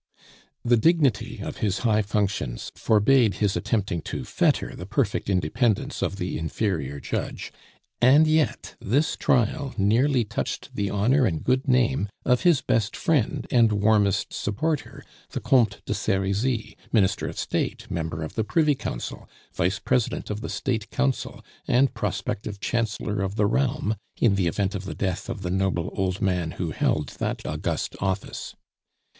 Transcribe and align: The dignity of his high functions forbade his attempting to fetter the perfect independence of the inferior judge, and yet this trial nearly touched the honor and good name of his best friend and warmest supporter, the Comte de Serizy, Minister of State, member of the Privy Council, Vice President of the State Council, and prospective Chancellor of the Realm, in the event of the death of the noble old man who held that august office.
The 0.65 0.77
dignity 0.77 1.41
of 1.43 1.57
his 1.57 1.77
high 1.85 2.01
functions 2.01 2.71
forbade 2.73 3.35
his 3.35 3.55
attempting 3.55 4.01
to 4.09 4.25
fetter 4.25 4.75
the 4.75 4.87
perfect 4.87 5.29
independence 5.29 6.01
of 6.01 6.15
the 6.15 6.39
inferior 6.39 6.99
judge, 6.99 7.53
and 8.01 8.25
yet 8.25 8.73
this 8.79 9.15
trial 9.15 9.75
nearly 9.77 10.23
touched 10.23 10.73
the 10.75 10.89
honor 10.89 11.27
and 11.27 11.43
good 11.43 11.67
name 11.67 12.09
of 12.25 12.41
his 12.41 12.61
best 12.61 12.95
friend 12.95 13.45
and 13.51 13.71
warmest 13.73 14.33
supporter, 14.33 15.05
the 15.33 15.39
Comte 15.39 15.81
de 15.85 15.93
Serizy, 15.93 16.75
Minister 16.91 17.27
of 17.27 17.37
State, 17.37 17.85
member 17.91 18.23
of 18.23 18.33
the 18.33 18.43
Privy 18.43 18.73
Council, 18.73 19.29
Vice 19.53 19.77
President 19.77 20.31
of 20.31 20.41
the 20.41 20.49
State 20.49 20.89
Council, 20.89 21.45
and 21.67 21.93
prospective 21.93 22.59
Chancellor 22.59 23.21
of 23.21 23.35
the 23.35 23.45
Realm, 23.45 23.95
in 24.19 24.33
the 24.33 24.47
event 24.47 24.73
of 24.73 24.85
the 24.85 24.95
death 24.95 25.29
of 25.29 25.43
the 25.43 25.51
noble 25.51 25.91
old 25.95 26.21
man 26.21 26.49
who 26.57 26.71
held 26.71 27.09
that 27.19 27.45
august 27.45 27.95
office. 28.01 28.55